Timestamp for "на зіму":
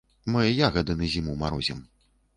1.01-1.37